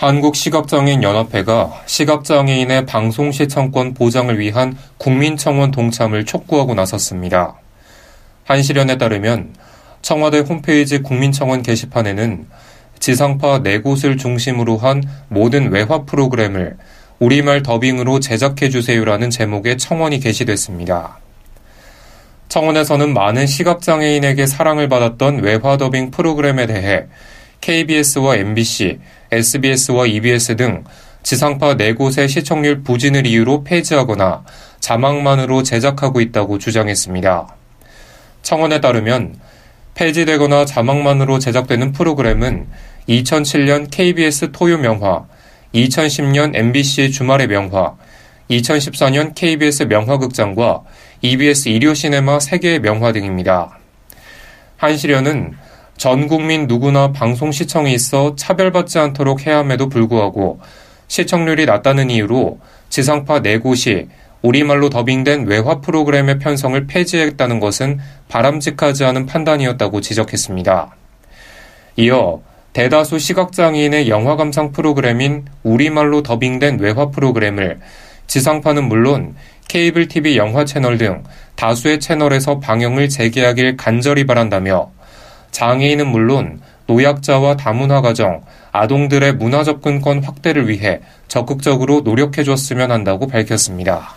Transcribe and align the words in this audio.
한국시각장애인연합회가 0.00 1.82
시각장애인의 1.84 2.86
방송 2.86 3.30
시청권 3.30 3.92
보장을 3.92 4.38
위한 4.38 4.74
국민청원 4.96 5.72
동참을 5.72 6.24
촉구하고 6.24 6.72
나섰습니다. 6.72 7.56
한시련에 8.44 8.96
따르면 8.96 9.54
청와대 10.00 10.38
홈페이지 10.38 11.02
국민청원 11.02 11.60
게시판에는 11.60 12.46
지상파 12.98 13.60
4곳을 13.60 14.18
중심으로 14.18 14.78
한 14.78 15.02
모든 15.28 15.70
외화 15.70 16.04
프로그램을 16.04 16.78
우리말 17.18 17.62
더빙으로 17.62 18.20
제작해주세요라는 18.20 19.28
제목의 19.28 19.76
청원이 19.76 20.20
게시됐습니다. 20.20 21.18
청원에서는 22.48 23.12
많은 23.12 23.46
시각장애인에게 23.46 24.46
사랑을 24.46 24.88
받았던 24.88 25.40
외화 25.40 25.76
더빙 25.76 26.10
프로그램에 26.10 26.66
대해 26.66 27.04
KBS와 27.60 28.36
MBC, 28.36 28.98
SBS와 29.32 30.06
EBS 30.06 30.56
등 30.56 30.84
지상파 31.22 31.76
4곳의 31.76 32.28
시청률 32.28 32.82
부진을 32.82 33.26
이유로 33.26 33.64
폐지하거나 33.64 34.44
자막만으로 34.80 35.62
제작하고 35.62 36.20
있다고 36.20 36.58
주장했습니다. 36.58 37.54
청원에 38.42 38.80
따르면 38.80 39.36
폐지되거나 39.94 40.64
자막만으로 40.64 41.38
제작되는 41.38 41.92
프로그램은 41.92 42.68
2007년 43.08 43.90
KBS 43.90 44.52
토요 44.52 44.78
명화, 44.78 45.26
2010년 45.74 46.54
MBC 46.54 47.10
주말의 47.10 47.48
명화, 47.48 47.96
2014년 48.50 49.34
KBS 49.34 49.84
명화극장과 49.84 50.82
EBS 51.22 51.68
일요 51.68 51.94
시네마 51.94 52.38
3개의 52.38 52.80
명화 52.80 53.12
등입니다. 53.12 53.78
한시련은 54.78 55.54
전 56.00 56.28
국민 56.28 56.66
누구나 56.66 57.12
방송 57.12 57.52
시청이 57.52 57.92
있어 57.92 58.34
차별받지 58.34 58.98
않도록 58.98 59.46
해야 59.46 59.58
함에도 59.58 59.90
불구하고 59.90 60.58
시청률이 61.08 61.66
낮다는 61.66 62.08
이유로 62.08 62.58
지상파 62.88 63.42
4곳이 63.42 64.08
우리말로 64.40 64.88
더빙된 64.88 65.46
외화 65.46 65.82
프로그램의 65.82 66.38
편성을 66.38 66.86
폐지했다는 66.86 67.60
것은 67.60 67.98
바람직하지 68.28 69.04
않은 69.04 69.26
판단이었다고 69.26 70.00
지적했습니다. 70.00 70.96
이어 71.96 72.40
대다수 72.72 73.18
시각장애인의 73.18 74.08
영화 74.08 74.36
감상 74.36 74.72
프로그램인 74.72 75.44
우리말로 75.62 76.22
더빙된 76.22 76.78
외화 76.80 77.10
프로그램을 77.10 77.78
지상파는 78.26 78.84
물론 78.84 79.34
케이블 79.68 80.08
TV 80.08 80.38
영화 80.38 80.64
채널 80.64 80.96
등 80.96 81.24
다수의 81.56 82.00
채널에서 82.00 82.58
방영을 82.58 83.10
재개하길 83.10 83.76
간절히 83.76 84.24
바란다며 84.24 84.92
장애인은 85.50 86.06
물론 86.08 86.60
노약자와 86.86 87.56
다문화 87.56 88.00
가정, 88.00 88.42
아동들의 88.72 89.34
문화 89.34 89.64
접근권 89.64 90.22
확대를 90.22 90.68
위해 90.68 91.00
적극적으로 91.28 92.00
노력해 92.00 92.44
줬으면 92.44 92.90
한다고 92.90 93.26
밝혔습니다. 93.26 94.14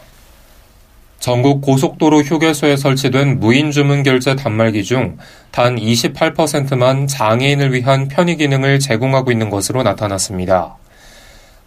전국 1.19 1.61
고속도로 1.61 2.23
휴게소에 2.23 2.75
설치된 2.75 3.39
무인 3.39 3.71
주문 3.71 4.03
결제 4.03 4.35
단말기 4.35 4.83
중 4.83 5.17
단 5.53 5.75
28%만 5.75 7.05
장애인을 7.05 7.73
위한 7.73 8.07
편의 8.07 8.37
기능을 8.37 8.79
제공하고 8.79 9.31
있는 9.31 9.51
것으로 9.51 9.83
나타났습니다. 9.83 10.77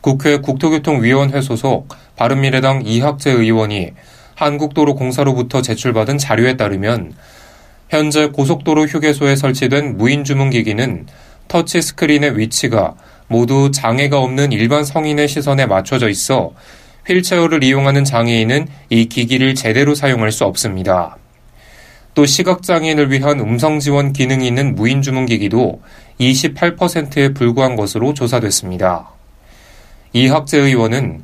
국회 0.00 0.38
국토교통위원회 0.38 1.40
소속 1.40 1.86
바른미래당 2.16 2.82
이학재 2.84 3.30
의원이 3.30 3.92
한국도로공사로부터 4.34 5.62
제출받은 5.62 6.18
자료에 6.18 6.56
따르면 6.56 7.14
현재 7.88 8.28
고속도로 8.28 8.86
휴게소에 8.86 9.36
설치된 9.36 9.96
무인 9.96 10.24
주문기기는 10.24 11.06
터치 11.48 11.80
스크린의 11.82 12.38
위치가 12.38 12.94
모두 13.28 13.70
장애가 13.70 14.18
없는 14.18 14.52
일반 14.52 14.84
성인의 14.84 15.28
시선에 15.28 15.66
맞춰져 15.66 16.08
있어 16.08 16.52
휠체어를 17.06 17.62
이용하는 17.62 18.04
장애인은 18.04 18.66
이 18.90 19.06
기기를 19.06 19.54
제대로 19.54 19.94
사용할 19.94 20.32
수 20.32 20.44
없습니다. 20.44 21.16
또 22.14 22.26
시각장애인을 22.26 23.12
위한 23.12 23.38
음성 23.40 23.78
지원 23.78 24.12
기능이 24.12 24.46
있는 24.46 24.74
무인 24.74 25.02
주문기기도 25.02 25.82
28%에 26.18 27.34
불과한 27.34 27.76
것으로 27.76 28.14
조사됐습니다. 28.14 29.10
이학재 30.12 30.58
의원은 30.58 31.22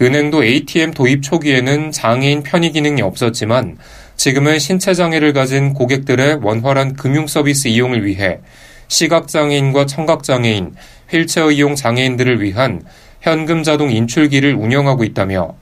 은행도 0.00 0.42
ATM 0.42 0.92
도입 0.92 1.22
초기에는 1.22 1.92
장애인 1.92 2.42
편의 2.42 2.72
기능이 2.72 3.02
없었지만 3.02 3.76
지금은 4.20 4.58
신체 4.58 4.92
장애를 4.92 5.32
가진 5.32 5.72
고객들의 5.72 6.40
원활한 6.42 6.94
금융 6.94 7.26
서비스 7.26 7.68
이용을 7.68 8.04
위해 8.04 8.40
시각 8.86 9.28
장애인과 9.28 9.86
청각 9.86 10.24
장애인, 10.24 10.74
휠체어 11.08 11.50
이용 11.50 11.74
장애인들을 11.74 12.42
위한 12.42 12.82
현금 13.22 13.62
자동 13.62 13.90
인출기를 13.90 14.52
운영하고 14.56 15.04
있다며 15.04 15.54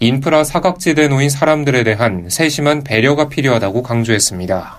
인프라 0.00 0.44
사각지대에 0.44 1.08
놓인 1.08 1.30
사람들에 1.30 1.82
대한 1.82 2.26
세심한 2.28 2.84
배려가 2.84 3.30
필요하다고 3.30 3.82
강조했습니다. 3.82 4.76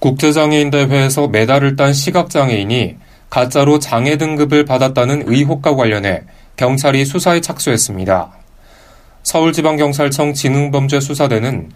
국제장애인 0.00 0.70
대회에서 0.70 1.28
메달을 1.28 1.76
딴 1.76 1.92
시각장애인이 1.92 2.96
가짜로 3.30 3.78
장애 3.78 4.16
등급을 4.16 4.64
받았다는 4.64 5.26
의혹과 5.26 5.76
관련해 5.76 6.24
경찰이 6.56 7.04
수사에 7.04 7.40
착수했습니다. 7.40 8.32
서울지방경찰청 9.22 10.34
지능범죄수사대는 10.34 11.70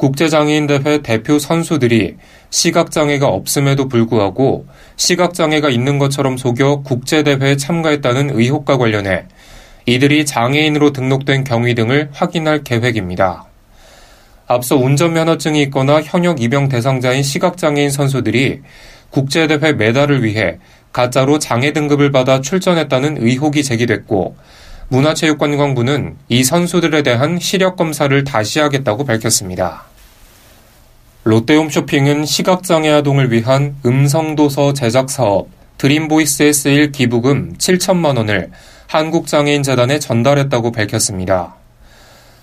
국제장애인 0.00 0.66
대회 0.66 1.02
대표 1.02 1.38
선수들이 1.38 2.16
시각장애가 2.48 3.26
없음에도 3.26 3.86
불구하고 3.86 4.64
시각장애가 4.96 5.68
있는 5.68 5.98
것처럼 5.98 6.38
속여 6.38 6.80
국제대회에 6.86 7.58
참가했다는 7.58 8.30
의혹과 8.32 8.78
관련해 8.78 9.26
이들이 9.84 10.24
장애인으로 10.24 10.94
등록된 10.94 11.44
경위 11.44 11.74
등을 11.74 12.08
확인할 12.12 12.64
계획입니다. 12.64 13.44
앞서 14.46 14.74
운전면허증이 14.76 15.60
있거나 15.64 16.00
현역 16.00 16.40
입영 16.40 16.70
대상자인 16.70 17.22
시각장애인 17.22 17.90
선수들이 17.90 18.62
국제대회 19.10 19.74
메달을 19.74 20.24
위해 20.24 20.56
가짜로 20.94 21.38
장애 21.38 21.74
등급을 21.74 22.10
받아 22.10 22.40
출전했다는 22.40 23.18
의혹이 23.20 23.62
제기됐고 23.62 24.34
문화체육관광부는 24.88 26.16
이 26.30 26.42
선수들에 26.42 27.02
대한 27.02 27.38
시력 27.38 27.76
검사를 27.76 28.24
다시 28.24 28.60
하겠다고 28.60 29.04
밝혔습니다. 29.04 29.89
롯데홈쇼핑은 31.22 32.24
시각장애 32.24 32.88
아동을 32.88 33.30
위한 33.30 33.76
음성도서 33.84 34.72
제작 34.72 35.10
사업 35.10 35.48
드림보이스에 35.76 36.50
쓰일 36.50 36.92
기부금 36.92 37.56
7천만 37.58 38.16
원을 38.16 38.50
한국장애인재단에 38.86 39.98
전달했다고 39.98 40.72
밝혔습니다. 40.72 41.56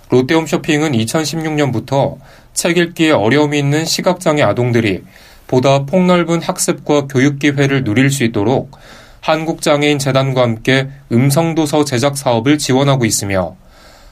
롯데홈쇼핑은 0.10 0.92
2016년부터 0.92 2.18
책 2.54 2.78
읽기에 2.78 3.12
어려움이 3.12 3.58
있는 3.58 3.84
시각장애 3.84 4.44
아동들이 4.44 5.04
보다 5.48 5.86
폭넓은 5.86 6.44
학습과 6.44 7.08
교육 7.08 7.40
기회를 7.40 7.84
누릴 7.84 8.12
수 8.12 8.24
있도록 8.26 8.78
한국장애인 9.22 9.98
재단과 9.98 10.44
함께 10.44 10.88
음성도서 11.12 11.84
제작 11.84 12.16
사업을 12.16 12.60
지원하고 12.60 13.06
있으며 13.06 13.56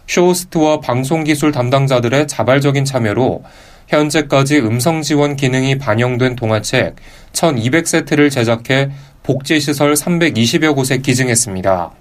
쇼호스트와 0.07 0.79
방송기술 0.79 1.51
담당자들의 1.51 2.27
자발적인 2.27 2.83
참여로 2.83 3.43
현재까지 3.87 4.59
음성 4.59 5.01
지원 5.01 5.35
기능이 5.35 5.77
반영된 5.77 6.35
동화책 6.35 6.95
1200세트를 7.33 8.31
제작해 8.31 8.89
복지시설 9.23 9.93
320여 9.93 10.75
곳에 10.75 10.97
기증했습니다. 10.97 11.91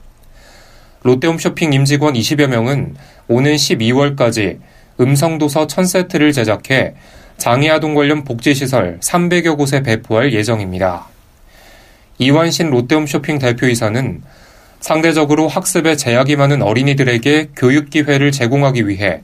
롯데홈 1.02 1.38
쇼핑 1.38 1.72
임직원 1.72 2.14
20여 2.14 2.46
명은 2.46 2.96
오는 3.28 3.54
12월까지 3.54 4.58
음성도서 5.00 5.66
1000세트를 5.66 6.32
제작해 6.32 6.94
장애아동 7.36 7.94
관련 7.94 8.24
복지시설 8.24 9.00
300여 9.00 9.56
곳에 9.56 9.82
배포할 9.82 10.32
예정입니다. 10.32 11.06
이완신 12.18 12.70
롯데홈 12.70 13.06
쇼핑 13.06 13.38
대표이사는 13.38 14.22
상대적으로 14.80 15.48
학습에 15.48 15.96
제약이 15.96 16.36
많은 16.36 16.62
어린이들에게 16.62 17.50
교육 17.56 17.90
기회를 17.90 18.30
제공하기 18.32 18.86
위해 18.86 19.22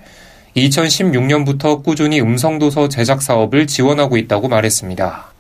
2016년부터 0.57 1.83
꾸준히 1.83 2.21
음성도서 2.21 2.89
제작 2.89 3.23
사업을 3.23 3.67
지원하고 3.67 4.17
있다고 4.17 4.49
말했습니다. 4.49 5.33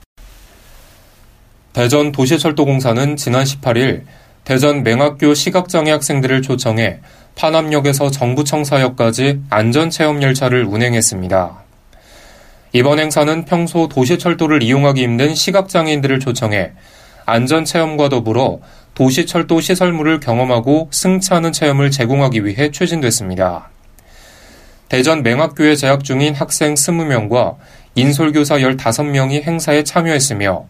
대전 1.73 2.13
도시철도공사는 2.13 3.17
지난 3.17 3.45
18일 3.45 4.03
대전 4.45 4.83
맹학교 4.83 5.35
시각장애 5.35 5.91
학생들을 5.91 6.43
초청해 6.43 7.01
파남역에서 7.37 8.11
정부청사역까지 8.11 9.43
안전체험 9.51 10.23
열차를 10.23 10.65
운행했습니다. 10.65 11.63
이번 12.73 12.99
행사는 12.99 13.45
평소 13.45 13.89
도시철도를 13.89 14.63
이용하기 14.63 15.03
힘든 15.03 15.35
시각장애인들을 15.35 16.21
초청해 16.21 16.73
안전체험과 17.27 18.09
더불어 18.09 18.61
도시철도 18.95 19.61
시설물을 19.61 20.21
경험하고 20.21 20.89
승차하는 20.93 21.53
체험을 21.53 21.91
제공하기 21.91 22.45
위해 22.45 22.71
추진됐습니다. 22.71 23.71
대전 24.91 25.23
맹학교에 25.23 25.77
재학 25.77 26.03
중인 26.03 26.35
학생 26.35 26.75
20명과 26.75 27.59
인솔교사 27.95 28.59
15명이 28.59 29.41
행사에 29.41 29.85
참여했으며 29.85 30.67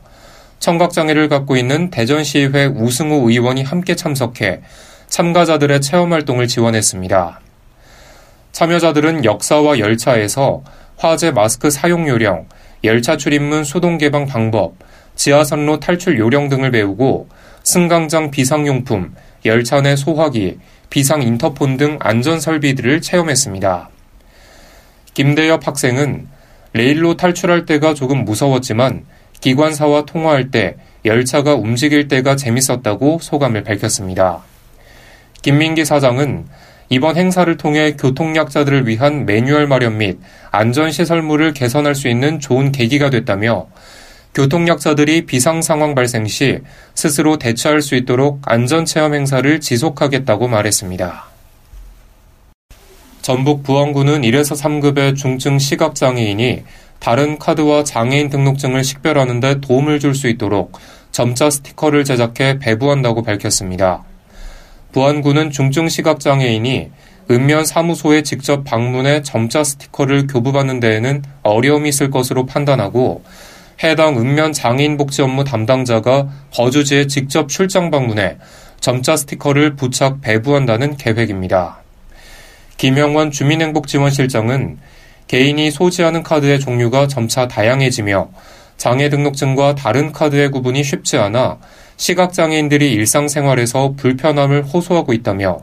청각장애를 0.59 1.31
갖고 1.31 1.57
있는 1.57 1.89
대전시의회 1.89 2.67
우승우 2.67 3.31
의원이 3.31 3.63
함께 3.63 3.97
참석해 3.97 4.61
참가자들의 5.09 5.81
체험 5.81 6.13
활동을 6.13 6.49
지원했습니다. 6.49 7.41
참여자들은 8.53 9.25
역사와 9.25 9.79
열차에서 9.79 10.65
화재 10.99 11.31
마스크 11.31 11.71
사용 11.71 12.07
요령, 12.07 12.47
열차 12.85 13.17
출입문 13.17 13.65
소동 13.65 13.97
개방 13.97 14.27
방법, 14.27 14.75
지하선로 15.17 15.81
탈출 15.81 16.19
요령 16.19 16.51
등을 16.51 16.73
배우고 16.73 17.31
승강장 17.65 18.31
비상용품, 18.31 19.15
열차 19.47 19.81
내 19.81 19.97
소화기, 19.97 20.59
비상 20.91 21.23
인터폰 21.23 21.79
등 21.79 21.97
안전 22.03 22.39
설비들을 22.39 23.01
체험했습니다. 23.01 23.89
김대엽 25.15 25.67
학생은 25.67 26.29
레일로 26.73 27.17
탈출할 27.17 27.67
때가 27.67 27.95
조금 27.95 28.25
무서웠지만 28.25 29.05
기관사와 29.41 30.05
통화할 30.05 30.51
때 30.51 30.77
열차가 31.05 31.55
움직일 31.55 32.09
때가 32.09 32.37
재밌었다고 32.37 33.19
소감을 33.21 33.65
밝혔습니다. 33.65 34.43
김민기 35.43 35.85
사장은 35.85 36.47
이번 36.91 37.17
행사를 37.17 37.57
통해 37.57 37.95
교통약자들을 37.97 38.87
위한 38.87 39.25
매뉴얼 39.25 39.67
마련 39.67 39.99
및 39.99 40.19
안전시설물을 40.51 41.55
개선할 41.55 41.95
수 41.95 42.09
있는 42.09 42.41
좋은 42.41 42.73
계기가 42.73 43.11
됐다며 43.11 43.69
교통약자들이 44.35 45.27
비상 45.27 45.63
상황 45.63 45.95
발생 45.95 46.27
시 46.27 46.59
스스로 46.95 47.39
대처할 47.39 47.81
수 47.81 47.95
있도록 47.95 48.43
안전체험 48.45 49.15
행사를 49.15 49.61
지속하겠다고 49.61 50.49
말했습니다. 50.49 51.30
전북 53.23 53.63
부안구는 53.63 54.23
1에서 54.23 54.59
3급의 54.61 55.15
중증 55.17 55.59
시각장애인이 55.59 56.63
다른 56.99 57.39
카드와 57.39 57.85
장애인 57.85 58.31
등록증을 58.31 58.83
식별하는 58.83 59.41
데 59.41 59.61
도움을 59.61 60.01
줄 60.01 60.15
수 60.15 60.29
있도록 60.29 60.73
점자 61.13 61.51
스티커를 61.51 62.05
제작해 62.05 62.59
배부한다고 62.59 63.23
밝혔습니다. 63.23 64.05
부안구는 64.93 65.51
중증 65.51 65.89
시각장애인이 65.89 66.91
읍면 67.31 67.65
사무소에 67.65 68.23
직접 68.23 68.65
방문해 68.65 69.23
점자 69.23 69.65
스티커를 69.65 70.27
교부받는 70.27 70.81
데에는 70.81 71.23
어려움이 71.43 71.89
있을 71.91 72.11
것으로 72.11 72.47
판단하고 72.47 73.23
해당 73.85 74.19
읍면 74.19 74.53
장애인 74.53 74.97
복지 74.97 75.23
업무 75.23 75.45
담당자가 75.45 76.29
거주지에 76.53 77.07
직접 77.07 77.49
출장 77.49 77.91
방문해 77.91 78.39
점자 78.81 79.17
스티커를 79.17 79.77
부착 79.77 80.21
배부한다는 80.21 80.97
계획입니다. 80.97 81.81
김영원 82.81 83.31
주민행복지원실장은 83.31 84.79
개인이 85.27 85.71
소지하는 85.71 86.23
카드의 86.23 86.59
종류가 86.61 87.09
점차 87.09 87.47
다양해지며 87.47 88.31
장애 88.79 89.11
등록증과 89.11 89.75
다른 89.75 90.13
카드의 90.13 90.51
구분이 90.51 90.83
쉽지 90.83 91.19
않아 91.19 91.59
시각장애인들이 91.99 92.91
일상생활에서 92.93 93.97
불편함을 93.99 94.63
호소하고 94.65 95.13
있다며 95.13 95.59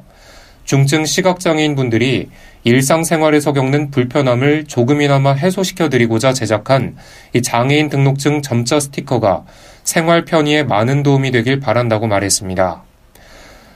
중증 0.65 1.05
시각장애인 1.05 1.73
분들이 1.73 2.29
일상생활에서 2.63 3.51
겪는 3.51 3.89
불편함을 3.89 4.65
조금이나마 4.65 5.33
해소시켜드리고자 5.33 6.33
제작한 6.33 6.97
이 7.33 7.41
장애인 7.41 7.89
등록증 7.89 8.43
점자 8.43 8.79
스티커가 8.79 9.43
생활 9.83 10.23
편의에 10.23 10.61
많은 10.61 11.01
도움이 11.01 11.31
되길 11.31 11.61
바란다고 11.61 12.05
말했습니다. 12.05 12.86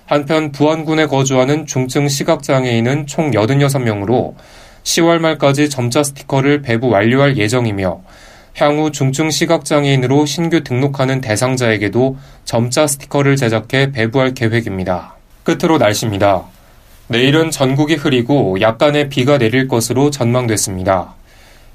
한편 0.06 0.51
부안군에 0.51 1.06
거주하는 1.06 1.65
중증 1.65 2.07
시각장애인은 2.07 3.07
총 3.07 3.31
86명으로 3.31 4.36
10월 4.83 5.19
말까지 5.19 5.69
점자 5.69 6.03
스티커를 6.03 6.62
배부 6.62 6.89
완료할 6.89 7.38
예정이며 7.38 8.01
향후 8.57 8.92
중증 8.92 9.30
시각장애인으로 9.30 10.25
신규 10.25 10.63
등록하는 10.63 11.21
대상자에게도 11.21 12.18
점자 12.44 12.88
스티커를 12.88 13.36
제작해 13.38 13.92
배부할 13.92 14.33
계획입니다. 14.33 15.15
끝으로 15.44 15.77
날씨입니다. 15.77 16.44
내일은 17.07 17.51
전국이 17.51 17.95
흐리고 17.95 18.59
약간의 18.62 19.09
비가 19.09 19.38
내릴 19.38 19.68
것으로 19.68 20.12
전망됐습니다. 20.12 21.15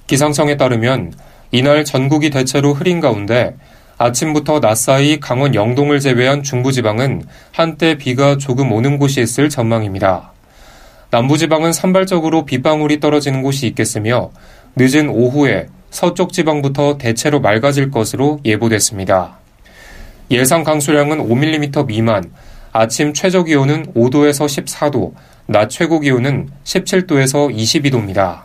기상청에 0.07 0.57
따르면 0.57 1.13
이날 1.51 1.85
전국이 1.85 2.31
대체로 2.31 2.75
흐린 2.75 3.01
가운데 3.01 3.55
아침부터 3.99 4.61
낮 4.61 4.77
사이 4.77 5.19
강원 5.19 5.55
영동을 5.55 6.01
제외한 6.01 6.43
중부지방은 6.43 7.23
한때 7.53 7.97
비가 7.97 8.37
조금 8.37 8.73
오는 8.73 8.99
곳이 8.99 9.23
있을 9.23 9.49
전망입니다. 9.49 10.33
남부지방은 11.11 11.73
산발적으로 11.73 12.45
빗방울이 12.45 13.01
떨어지는 13.01 13.43
곳이 13.43 13.67
있겠으며 13.69 14.31
늦은 14.77 15.09
오후에 15.09 15.69
서쪽 15.91 16.33
지방부터 16.33 16.99
대체로 16.99 17.41
맑아질 17.41 17.91
것으로 17.91 18.41
예보됐습니다. 18.45 19.39
예상 20.31 20.63
강수량은 20.63 21.27
5mm 21.29 21.87
미만, 21.87 22.33
아침 22.73 23.15
최저 23.15 23.45
기온은 23.45 23.87
5도에서 23.95 24.45
14도, 24.45 25.15
낮 25.47 25.71
최고 25.71 26.01
기온은 26.01 26.51
17도에서 26.65 27.55
22도입니다. 27.55 28.43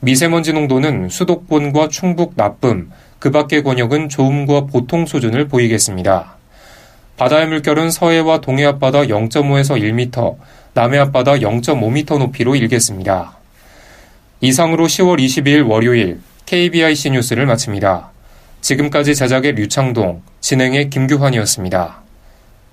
미세먼지 0.00 0.52
농도는 0.52 1.10
수도권과 1.10 1.88
충북 1.88 2.32
나쁨, 2.34 2.90
그 3.18 3.30
밖의 3.30 3.62
권역은 3.62 4.08
좋음과 4.08 4.66
보통 4.66 5.06
수준을 5.06 5.48
보이겠습니다. 5.48 6.36
바다의 7.16 7.48
물결은 7.48 7.90
서해와 7.90 8.40
동해 8.40 8.64
앞바다 8.64 9.02
0.5에서 9.02 9.80
1m, 9.80 10.36
남해 10.74 10.98
앞바다 10.98 11.34
0.5m 11.38 12.18
높이로 12.18 12.54
일겠습니다. 12.54 13.36
이상으로 14.40 14.86
10월 14.86 15.18
22일 15.18 15.68
월요일 15.68 16.20
KBIC 16.46 17.10
뉴스를 17.10 17.46
마칩니다. 17.46 18.10
지금까지 18.60 19.14
제작의 19.14 19.52
류창동, 19.52 20.22
진행의 20.40 20.90
김규환이었습니다. 20.90 22.02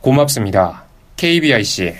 고맙습니다. 0.01 0.83
KBIC 1.17 1.95